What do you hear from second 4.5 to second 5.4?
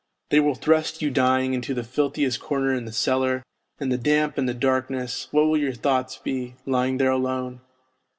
darkness;